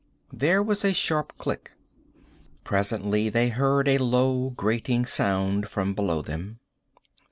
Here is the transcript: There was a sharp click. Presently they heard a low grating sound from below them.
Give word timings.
There 0.33 0.63
was 0.63 0.83
a 0.83 0.93
sharp 0.95 1.37
click. 1.37 1.73
Presently 2.63 3.29
they 3.29 3.49
heard 3.49 3.87
a 3.87 3.99
low 3.99 4.49
grating 4.49 5.05
sound 5.05 5.69
from 5.69 5.93
below 5.93 6.23
them. 6.23 6.57